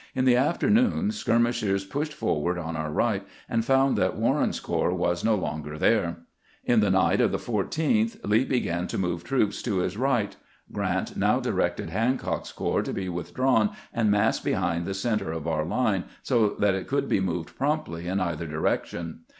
[0.15, 5.23] In the afternoon skirmishers pushed forward on our right, and found that Warren's corps was
[5.23, 6.21] no longer there.
[6.65, 10.35] In the night of the 14th Lee began to move troops to his right.
[10.71, 15.63] Grant now directed Hancock's corps to be withdrawn and massed behind the center of our
[15.65, 19.19] line, so that it could be moved promptly in either direction.